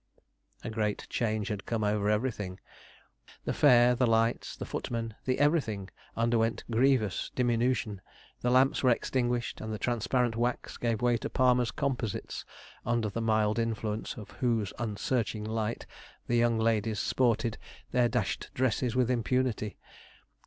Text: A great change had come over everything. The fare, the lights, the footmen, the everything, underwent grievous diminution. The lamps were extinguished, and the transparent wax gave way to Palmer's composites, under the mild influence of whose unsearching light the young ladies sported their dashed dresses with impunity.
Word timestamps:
A 0.63 0.71
great 0.71 1.05
change 1.11 1.49
had 1.49 1.67
come 1.67 1.83
over 1.83 2.09
everything. 2.09 2.59
The 3.45 3.53
fare, 3.53 3.93
the 3.93 4.07
lights, 4.07 4.57
the 4.57 4.65
footmen, 4.65 5.13
the 5.25 5.37
everything, 5.37 5.91
underwent 6.17 6.63
grievous 6.71 7.29
diminution. 7.35 8.01
The 8.39 8.49
lamps 8.49 8.81
were 8.81 8.89
extinguished, 8.89 9.61
and 9.61 9.71
the 9.71 9.77
transparent 9.77 10.35
wax 10.35 10.77
gave 10.77 11.03
way 11.03 11.17
to 11.17 11.29
Palmer's 11.29 11.69
composites, 11.69 12.45
under 12.83 13.09
the 13.09 13.21
mild 13.21 13.59
influence 13.59 14.15
of 14.17 14.31
whose 14.31 14.73
unsearching 14.79 15.43
light 15.43 15.85
the 16.25 16.35
young 16.35 16.57
ladies 16.57 16.97
sported 16.99 17.59
their 17.91 18.09
dashed 18.09 18.49
dresses 18.55 18.95
with 18.95 19.11
impunity. 19.11 19.77